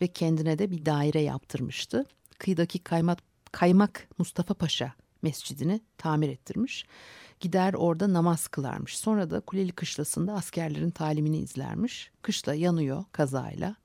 ve 0.00 0.06
kendine 0.06 0.58
de 0.58 0.70
bir 0.70 0.86
daire 0.86 1.20
yaptırmıştı. 1.20 2.04
Kıyıdaki 2.38 2.78
kaymak, 2.78 3.18
kaymak 3.52 4.08
Mustafa 4.18 4.54
Paşa 4.54 4.94
mescidini 5.26 5.80
tamir 5.98 6.28
ettirmiş. 6.28 6.84
Gider 7.40 7.74
orada 7.74 8.12
namaz 8.12 8.48
kılarmış. 8.48 8.98
Sonra 8.98 9.30
da 9.30 9.40
Kuleli 9.40 9.72
Kışlası'nda 9.72 10.32
askerlerin 10.32 10.90
talimini 10.90 11.38
izlermiş. 11.38 12.10
Kışla 12.22 12.54
yanıyor 12.54 13.04
kazayla. 13.12 13.76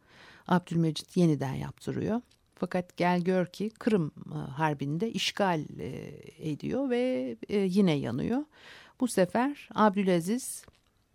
Abdülmecit 0.48 1.18
yeniden 1.18 1.54
yaptırıyor. 1.54 2.22
Fakat 2.56 2.98
gel 2.98 3.22
gör 3.22 3.46
ki 3.46 3.70
Kırım 3.70 4.12
e, 4.32 4.36
Harbi'nde 4.36 5.12
işgal 5.12 5.66
e, 5.80 6.14
ediyor 6.38 6.90
ve 6.90 7.36
e, 7.50 7.58
yine 7.58 7.94
yanıyor. 7.94 8.46
Bu 9.00 9.08
sefer 9.08 9.70
Abdülaziz 9.76 10.66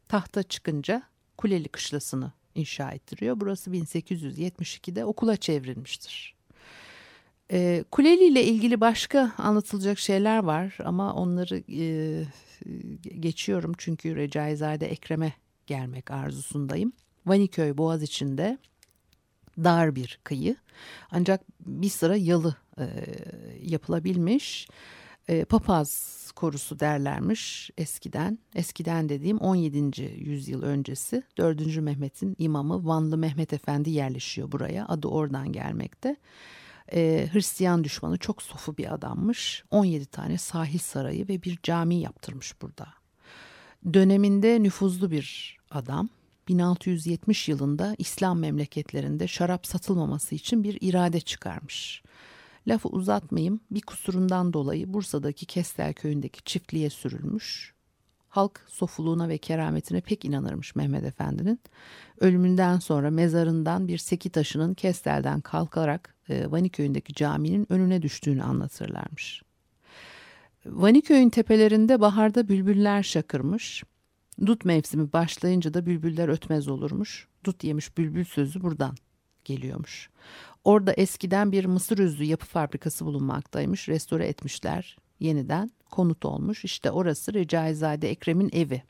tahta 0.08 0.42
çıkınca 0.42 1.02
Kuleli 1.38 1.68
Kışlası'nı 1.68 2.32
inşa 2.54 2.90
ettiriyor. 2.90 3.40
Burası 3.40 3.70
1872'de 3.70 5.04
okula 5.04 5.36
çevrilmiştir. 5.36 6.35
E, 7.52 7.84
Kuleli 7.90 8.24
ile 8.24 8.44
ilgili 8.44 8.80
başka 8.80 9.32
anlatılacak 9.38 9.98
şeyler 9.98 10.38
var 10.38 10.78
ama 10.84 11.14
onları 11.14 11.62
e, 11.72 12.24
geçiyorum 13.20 13.72
çünkü 13.78 14.16
Recaizade 14.16 14.86
Ekrem'e 14.86 15.32
gelmek 15.66 16.10
arzusundayım. 16.10 16.92
Vaniköy 17.26 17.78
Boğaz 17.78 18.02
içinde 18.02 18.58
dar 19.64 19.94
bir 19.94 20.18
kıyı 20.24 20.56
ancak 21.10 21.40
bir 21.60 21.88
sıra 21.88 22.16
yalı 22.16 22.56
e, 22.78 22.84
yapılabilmiş. 23.62 24.68
E, 25.28 25.44
papaz 25.44 26.12
korusu 26.36 26.80
derlermiş 26.80 27.70
eskiden. 27.78 28.38
Eskiden 28.54 29.08
dediğim 29.08 29.38
17. 29.38 30.02
yüzyıl 30.02 30.62
öncesi 30.62 31.22
4. 31.38 31.76
Mehmet'in 31.76 32.36
imamı 32.38 32.86
Vanlı 32.86 33.18
Mehmet 33.18 33.52
Efendi 33.52 33.90
yerleşiyor 33.90 34.52
buraya. 34.52 34.86
Adı 34.88 35.08
oradan 35.08 35.52
gelmekte. 35.52 36.16
E, 36.92 37.28
Hristiyan 37.32 37.84
düşmanı 37.84 38.18
çok 38.18 38.42
sofu 38.42 38.76
bir 38.76 38.94
adammış. 38.94 39.64
17 39.70 40.06
tane 40.06 40.38
sahil 40.38 40.78
sarayı 40.78 41.28
ve 41.28 41.42
bir 41.42 41.58
cami 41.62 41.94
yaptırmış 41.94 42.62
burada. 42.62 42.86
Döneminde 43.92 44.62
nüfuzlu 44.62 45.10
bir 45.10 45.58
adam. 45.70 46.08
1670 46.48 47.48
yılında 47.48 47.94
İslam 47.98 48.38
memleketlerinde 48.38 49.28
şarap 49.28 49.66
satılmaması 49.66 50.34
için 50.34 50.64
bir 50.64 50.78
irade 50.80 51.20
çıkarmış. 51.20 52.02
Lafı 52.68 52.88
uzatmayayım 52.88 53.60
bir 53.70 53.80
kusurundan 53.80 54.52
dolayı 54.52 54.92
Bursa'daki 54.94 55.46
Kestel 55.46 55.92
köyündeki 55.92 56.42
çiftliğe 56.42 56.90
sürülmüş. 56.90 57.74
Halk 58.28 58.60
sofuluğuna 58.68 59.28
ve 59.28 59.38
kerametine 59.38 60.00
pek 60.00 60.24
inanırmış 60.24 60.76
Mehmet 60.76 61.04
Efendi'nin. 61.04 61.60
Ölümünden 62.20 62.78
sonra 62.78 63.10
mezarından 63.10 63.88
bir 63.88 63.98
seki 63.98 64.30
taşının 64.30 64.74
Kestel'den 64.74 65.40
kalkarak 65.40 66.15
Vaniköy'ündeki 66.30 67.14
caminin 67.14 67.66
önüne 67.72 68.02
düştüğünü 68.02 68.42
anlatırlarmış. 68.42 69.42
Vaniköy'ün 70.66 71.30
tepelerinde 71.30 72.00
baharda 72.00 72.48
bülbüller 72.48 73.02
şakırmış. 73.02 73.84
Dut 74.46 74.64
mevsimi 74.64 75.12
başlayınca 75.12 75.74
da 75.74 75.86
bülbüller 75.86 76.28
ötmez 76.28 76.68
olurmuş. 76.68 77.28
Dut 77.44 77.64
yemiş 77.64 77.98
bülbül 77.98 78.24
sözü 78.24 78.62
buradan 78.62 78.94
geliyormuş. 79.44 80.10
Orada 80.64 80.92
eskiden 80.92 81.52
bir 81.52 81.64
mısır 81.64 81.98
üzlü 81.98 82.24
yapı 82.24 82.46
fabrikası 82.46 83.04
bulunmaktaymış. 83.04 83.88
Restore 83.88 84.26
etmişler 84.26 84.96
yeniden 85.20 85.70
konut 85.90 86.24
olmuş. 86.24 86.64
İşte 86.64 86.90
orası 86.90 87.34
Recaizade 87.34 88.10
Ekrem'in 88.10 88.50
evi. 88.52 88.82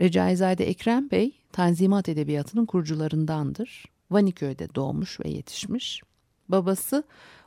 Recaizade 0.00 0.68
Ekrem 0.68 1.10
Bey 1.10 1.32
Tanzimat 1.52 2.08
Edebiyatı'nın 2.08 2.66
kurucularındandır. 2.66 3.84
Vaniköy'de 4.10 4.74
doğmuş 4.74 5.20
ve 5.20 5.28
yetişmiş. 5.28 6.02
Babası 6.50 7.04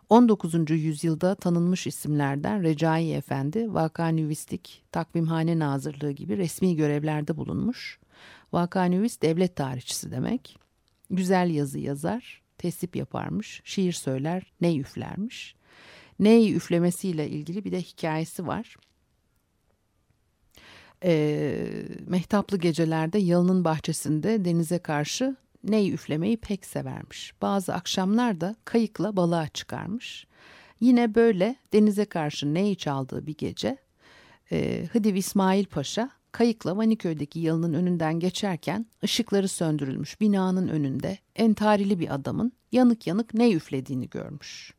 19. 0.10 0.70
yüzyılda 0.70 1.36
tanınmış 1.36 1.88
isimlerden 1.88 2.64
Recai 2.64 3.12
Efendi, 3.12 3.74
Vakanüvistik, 3.74 4.84
Takvimhane 4.92 5.60
Nazırlığı 5.60 6.12
gibi 6.12 6.38
resmi 6.38 6.76
görevlerde 6.76 7.38
bulunmuş. 7.38 8.00
Vakanüvis 8.54 9.22
devlet 9.22 9.56
tarihçisi 9.56 10.12
demek. 10.12 10.58
Güzel 11.10 11.50
yazı 11.50 11.80
yazar, 11.80 12.42
tesip 12.58 12.96
yaparmış, 12.96 13.62
şiir 13.64 13.94
söyler, 13.94 14.44
ney 14.62 14.80
üflermiş. 14.80 15.56
Ney 16.20 16.54
üflemesiyle 16.56 17.30
ilgili 17.30 17.66
bir 17.66 17.72
de 17.72 17.82
hikayesi 17.82 18.48
var. 18.48 18.76
E, 21.04 21.86
mehtaplı 22.08 22.58
gecelerde 22.58 23.18
yalının 23.20 23.64
bahçesinde 23.64 24.46
denize 24.46 24.80
karşı 24.80 25.36
ney 25.64 25.94
üflemeyi 25.94 26.38
pek 26.38 26.66
severmiş. 26.66 27.34
Bazı 27.42 27.74
akşamlar 27.74 28.42
da 28.42 28.56
kayıkla 28.66 29.16
balığa 29.16 29.48
çıkarmış. 29.48 30.28
Yine 30.80 31.16
böyle 31.16 31.56
denize 31.74 32.06
karşı 32.06 32.54
ney 32.54 32.76
çaldığı 32.76 33.28
bir 33.28 33.38
gece 33.38 33.78
e, 34.52 34.86
Hıdiv 34.92 35.16
İsmail 35.16 35.66
Paşa 35.66 36.10
kayıkla 36.32 36.78
Vaniköy'deki 36.78 37.40
yalının 37.40 37.74
önünden 37.74 38.20
geçerken 38.20 38.86
ışıkları 39.04 39.48
söndürülmüş 39.48 40.22
binanın 40.22 40.68
önünde 40.68 41.18
entarili 41.36 42.00
bir 42.00 42.16
adamın 42.16 42.52
yanık 42.72 43.08
yanık 43.08 43.34
ney 43.34 43.56
üflediğini 43.56 44.10
görmüş. 44.10 44.74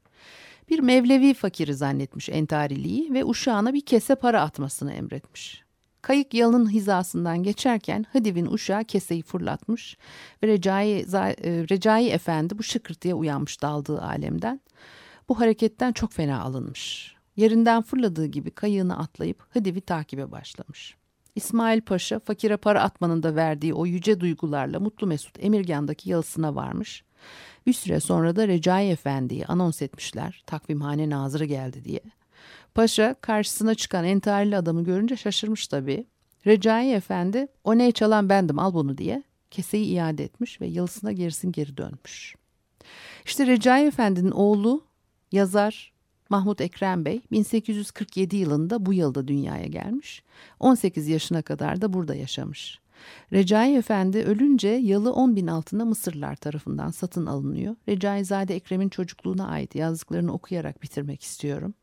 Bir 0.70 0.78
Mevlevi 0.78 1.34
fakiri 1.34 1.74
zannetmiş 1.74 2.28
entariliği 2.28 3.14
ve 3.14 3.24
uşağına 3.24 3.74
bir 3.74 3.80
kese 3.80 4.14
para 4.14 4.40
atmasını 4.40 4.92
emretmiş. 4.92 5.63
Kayık 6.04 6.34
yalının 6.34 6.70
hizasından 6.70 7.42
geçerken 7.42 8.06
Hıdiv'in 8.12 8.46
uşağı 8.46 8.84
keseyi 8.84 9.22
fırlatmış 9.22 9.96
ve 10.42 10.46
Recai, 10.48 11.06
Recai 11.70 12.08
Efendi 12.08 12.58
bu 12.58 12.62
şıkırtıya 12.62 13.14
uyanmış 13.14 13.62
daldığı 13.62 14.02
alemden. 14.02 14.60
Bu 15.28 15.40
hareketten 15.40 15.92
çok 15.92 16.12
fena 16.12 16.40
alınmış. 16.40 17.14
Yerinden 17.36 17.82
fırladığı 17.82 18.26
gibi 18.26 18.50
kayığını 18.50 18.98
atlayıp 18.98 19.46
Hıdiv'i 19.50 19.80
takibe 19.80 20.30
başlamış. 20.30 20.96
İsmail 21.34 21.80
Paşa 21.80 22.18
fakire 22.18 22.56
para 22.56 22.82
atmanın 22.82 23.22
da 23.22 23.36
verdiği 23.36 23.74
o 23.74 23.86
yüce 23.86 24.20
duygularla 24.20 24.80
Mutlu 24.80 25.06
Mesut 25.06 25.44
Emirgan'daki 25.44 26.10
yalısına 26.10 26.54
varmış. 26.54 27.04
Bir 27.66 27.72
süre 27.72 28.00
sonra 28.00 28.36
da 28.36 28.48
Recai 28.48 28.88
Efendi'yi 28.88 29.46
anons 29.46 29.82
etmişler 29.82 30.42
takvimhane 30.46 31.10
nazırı 31.10 31.44
geldi 31.44 31.84
diye. 31.84 32.00
Paşa 32.74 33.14
karşısına 33.20 33.74
çıkan 33.74 34.04
entarili 34.04 34.56
adamı 34.56 34.84
görünce 34.84 35.16
şaşırmış 35.16 35.68
tabii. 35.68 36.06
Recai 36.46 36.90
Efendi 36.90 37.46
o 37.64 37.78
neye 37.78 37.92
çalan 37.92 38.28
bendim 38.28 38.58
al 38.58 38.74
bunu 38.74 38.98
diye 38.98 39.22
keseyi 39.50 39.86
iade 39.86 40.24
etmiş 40.24 40.60
ve 40.60 40.66
yalısına 40.66 41.12
gerisin 41.12 41.52
geri 41.52 41.76
dönmüş. 41.76 42.34
İşte 43.24 43.46
Recai 43.46 43.86
Efendi'nin 43.86 44.30
oğlu 44.30 44.84
yazar 45.32 45.92
Mahmut 46.28 46.60
Ekrem 46.60 47.04
Bey 47.04 47.20
1847 47.30 48.36
yılında 48.36 48.86
bu 48.86 48.92
yılda 48.92 49.28
dünyaya 49.28 49.66
gelmiş. 49.66 50.22
18 50.60 51.08
yaşına 51.08 51.42
kadar 51.42 51.80
da 51.80 51.92
burada 51.92 52.14
yaşamış. 52.14 52.78
Recai 53.32 53.76
Efendi 53.76 54.18
ölünce 54.18 54.68
yalı 54.68 55.12
10 55.12 55.36
bin 55.36 55.46
altında 55.46 55.84
Mısırlar 55.84 56.36
tarafından 56.36 56.90
satın 56.90 57.26
alınıyor. 57.26 57.76
Recaizade 57.88 58.54
Ekrem'in 58.54 58.88
çocukluğuna 58.88 59.48
ait 59.48 59.74
yazdıklarını 59.74 60.32
okuyarak 60.32 60.82
bitirmek 60.82 61.22
istiyorum. 61.22 61.74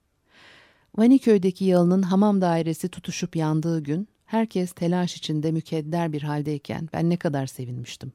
Vaniköy'deki 0.97 1.65
yalının 1.65 2.01
hamam 2.01 2.41
dairesi 2.41 2.89
tutuşup 2.89 3.35
yandığı 3.35 3.83
gün 3.83 4.07
herkes 4.25 4.71
telaş 4.71 5.15
içinde 5.15 5.51
mükedder 5.51 6.13
bir 6.13 6.21
haldeyken 6.21 6.89
ben 6.93 7.09
ne 7.09 7.17
kadar 7.17 7.45
sevinmiştim. 7.45 8.13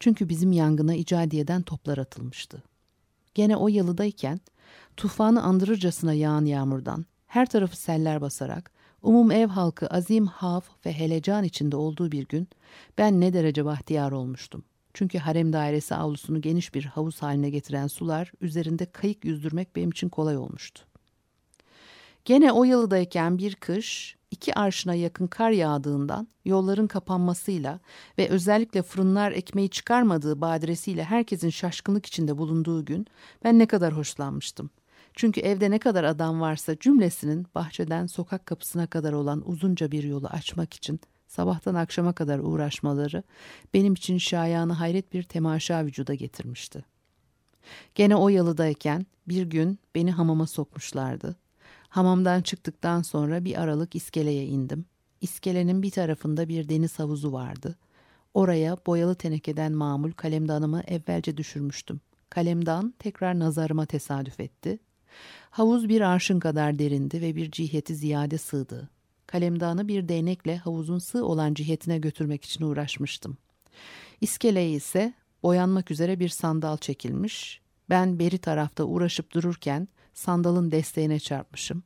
Çünkü 0.00 0.28
bizim 0.28 0.52
yangına 0.52 0.94
icadiyeden 0.94 1.62
toplar 1.62 1.98
atılmıştı. 1.98 2.62
Gene 3.34 3.56
o 3.56 3.68
yalıdayken 3.68 4.40
tufanı 4.96 5.42
andırırcasına 5.42 6.14
yağan 6.14 6.44
yağmurdan, 6.44 7.06
her 7.26 7.46
tarafı 7.46 7.76
seller 7.76 8.20
basarak, 8.20 8.70
umum 9.02 9.30
ev 9.30 9.46
halkı 9.46 9.86
azim 9.86 10.26
haf 10.26 10.64
ve 10.86 10.92
helecan 10.92 11.44
içinde 11.44 11.76
olduğu 11.76 12.12
bir 12.12 12.26
gün 12.26 12.48
ben 12.98 13.20
ne 13.20 13.32
derece 13.32 13.64
bahtiyar 13.64 14.12
olmuştum. 14.12 14.64
Çünkü 14.94 15.18
harem 15.18 15.52
dairesi 15.52 15.94
avlusunu 15.94 16.40
geniş 16.40 16.74
bir 16.74 16.84
havuz 16.84 17.22
haline 17.22 17.50
getiren 17.50 17.86
sular 17.86 18.32
üzerinde 18.40 18.86
kayık 18.86 19.24
yüzdürmek 19.24 19.76
benim 19.76 19.90
için 19.90 20.08
kolay 20.08 20.36
olmuştu. 20.36 20.84
Gene 22.24 22.52
o 22.52 22.64
yalıdayken 22.64 23.38
bir 23.38 23.54
kış 23.54 24.16
iki 24.30 24.54
arşına 24.54 24.94
yakın 24.94 25.26
kar 25.26 25.50
yağdığından 25.50 26.28
yolların 26.44 26.86
kapanmasıyla 26.86 27.80
ve 28.18 28.28
özellikle 28.28 28.82
fırınlar 28.82 29.32
ekmeği 29.32 29.68
çıkarmadığı 29.68 30.40
badiresiyle 30.40 31.04
herkesin 31.04 31.50
şaşkınlık 31.50 32.06
içinde 32.06 32.38
bulunduğu 32.38 32.84
gün 32.84 33.06
ben 33.44 33.58
ne 33.58 33.66
kadar 33.66 33.96
hoşlanmıştım. 33.96 34.70
Çünkü 35.14 35.40
evde 35.40 35.70
ne 35.70 35.78
kadar 35.78 36.04
adam 36.04 36.40
varsa 36.40 36.78
cümlesinin 36.78 37.46
bahçeden 37.54 38.06
sokak 38.06 38.46
kapısına 38.46 38.86
kadar 38.86 39.12
olan 39.12 39.42
uzunca 39.50 39.90
bir 39.90 40.04
yolu 40.04 40.26
açmak 40.26 40.74
için 40.74 41.00
sabahtan 41.28 41.74
akşama 41.74 42.12
kadar 42.12 42.38
uğraşmaları 42.38 43.22
benim 43.74 43.94
için 43.94 44.18
şayanı 44.18 44.72
hayret 44.72 45.12
bir 45.12 45.22
temaşa 45.22 45.84
vücuda 45.84 46.14
getirmişti. 46.14 46.84
Gene 47.94 48.16
o 48.16 48.28
yalıdayken 48.28 49.06
bir 49.28 49.42
gün 49.42 49.78
beni 49.94 50.12
hamama 50.12 50.46
sokmuşlardı. 50.46 51.36
Hamamdan 51.94 52.42
çıktıktan 52.42 53.02
sonra 53.02 53.44
bir 53.44 53.60
aralık 53.62 53.94
iskeleye 53.94 54.46
indim. 54.46 54.84
İskelenin 55.20 55.82
bir 55.82 55.90
tarafında 55.90 56.48
bir 56.48 56.68
deniz 56.68 56.98
havuzu 56.98 57.32
vardı. 57.32 57.78
Oraya 58.34 58.76
boyalı 58.86 59.14
tenekeden 59.14 59.72
mamul 59.72 60.12
kalemdanımı 60.12 60.82
evvelce 60.86 61.36
düşürmüştüm. 61.36 62.00
Kalemdan 62.30 62.94
tekrar 62.98 63.38
nazarıma 63.38 63.86
tesadüf 63.86 64.40
etti. 64.40 64.78
Havuz 65.50 65.88
bir 65.88 66.00
arşın 66.00 66.40
kadar 66.40 66.78
derindi 66.78 67.20
ve 67.20 67.36
bir 67.36 67.50
ciheti 67.50 67.94
ziyade 67.94 68.38
sığdı. 68.38 68.88
Kalemdanı 69.26 69.88
bir 69.88 70.08
değnekle 70.08 70.56
havuzun 70.56 70.98
sığ 70.98 71.24
olan 71.24 71.54
cihetine 71.54 71.98
götürmek 71.98 72.44
için 72.44 72.64
uğraşmıştım. 72.64 73.36
İskeleye 74.20 74.70
ise 74.70 75.14
boyanmak 75.42 75.90
üzere 75.90 76.20
bir 76.20 76.28
sandal 76.28 76.76
çekilmiş. 76.76 77.60
Ben 77.90 78.18
beri 78.18 78.38
tarafta 78.38 78.84
uğraşıp 78.84 79.32
dururken 79.32 79.88
sandalın 80.14 80.70
desteğine 80.70 81.20
çarpmışım. 81.20 81.82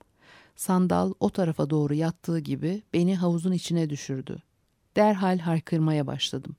Sandal 0.57 1.13
o 1.21 1.31
tarafa 1.31 1.71
doğru 1.71 1.95
yattığı 1.95 2.39
gibi 2.39 2.83
beni 2.93 3.17
havuzun 3.17 3.53
içine 3.53 3.91
düşürdü. 3.91 4.43
Derhal 4.97 5.39
haykırmaya 5.39 6.07
başladım. 6.07 6.57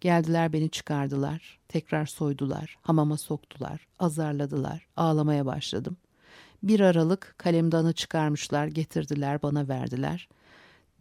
Geldiler 0.00 0.52
beni 0.52 0.70
çıkardılar, 0.70 1.58
tekrar 1.68 2.06
soydular, 2.06 2.78
hamama 2.82 3.16
soktular, 3.16 3.86
azarladılar, 3.98 4.86
ağlamaya 4.96 5.46
başladım. 5.46 5.96
Bir 6.62 6.80
aralık 6.80 7.34
kalemdanı 7.38 7.92
çıkarmışlar, 7.92 8.66
getirdiler, 8.66 9.42
bana 9.42 9.68
verdiler. 9.68 10.28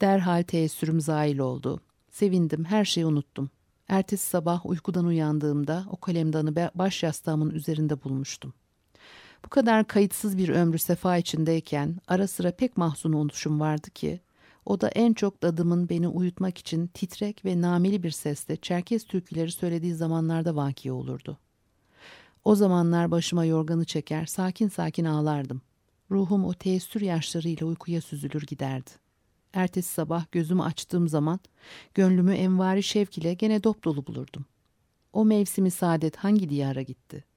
Derhal 0.02 0.44
teessürüm 0.44 1.02
zail 1.02 1.38
oldu. 1.40 1.80
Sevindim, 2.10 2.66
her 2.66 2.86
şeyi 2.86 3.06
unuttum. 3.06 3.50
Ertesi 3.88 4.30
sabah 4.30 4.66
uykudan 4.66 5.06
uyandığımda 5.06 5.86
o 5.90 5.98
kalemdanı 5.98 6.56
baş 6.76 7.04
yastığımın 7.04 7.50
üzerinde 7.50 8.04
bulmuştum. 8.04 8.54
Bu 9.46 9.50
kadar 9.50 9.88
kayıtsız 9.88 10.38
bir 10.38 10.50
ömrü 10.50 10.80
sefa 10.80 11.18
içindeyken 11.18 11.98
ara 12.08 12.28
sıra 12.28 12.52
pek 12.52 12.78
mahzun 12.78 13.14
oluşum 13.14 13.60
vardı 13.60 13.90
ki 13.90 14.20
o 14.66 14.82
da 14.82 14.88
en 14.88 15.14
çok 15.14 15.44
dadımın 15.44 15.90
beni 15.90 16.08
uyutmak 16.08 16.58
için 16.58 16.88
titrek 16.88 17.46
ve 17.46 17.62
nameli 17.62 18.04
bir 18.04 18.12
sesle 18.12 18.56
Çerkez 18.56 19.04
türküleri 19.04 19.52
söylediği 19.52 19.94
zamanlarda 19.94 20.56
vaki 20.56 20.92
olurdu. 20.92 21.38
O 22.44 22.56
zamanlar 22.56 23.12
başıma 23.12 23.46
yorganı 23.46 23.86
çeker, 23.86 24.26
sakin 24.26 24.68
sakin 24.68 25.06
ağlardım. 25.06 25.62
Ruhum 26.12 26.46
o 26.46 26.54
teessür 26.54 27.02
yaşlarıyla 27.02 27.68
uykuya 27.68 28.02
süzülür 28.02 28.42
giderdi. 28.42 28.90
Ertesi 29.54 29.94
sabah 29.94 30.32
gözümü 30.32 30.64
açtığım 30.64 31.08
zaman 31.08 31.40
gönlümü 31.94 32.34
envari 32.34 32.84
şevk 32.84 33.18
ile 33.18 33.34
gene 33.34 33.64
dop 33.64 33.84
dolu 33.84 34.08
bulurdum. 34.08 34.46
O 35.14 35.26
mevsimi 35.26 35.72
saadet 35.72 36.16
hangi 36.16 36.50
diyara 36.50 36.82
gitti? 36.82 37.35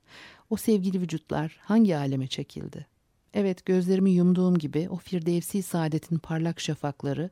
O 0.50 0.56
sevgili 0.56 1.00
vücutlar 1.00 1.56
hangi 1.60 1.96
aleme 1.96 2.26
çekildi? 2.26 2.86
Evet 3.34 3.64
gözlerimi 3.66 4.10
yumduğum 4.10 4.58
gibi 4.58 4.88
o 4.90 4.96
firdevsi 4.96 5.62
saadetin 5.62 6.18
parlak 6.18 6.60
şafakları, 6.60 7.30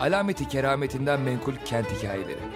Alameti 0.01 0.49
kerametinden 0.49 1.21
menkul 1.21 1.55
kent 1.65 1.93
hikayeleri. 1.93 2.56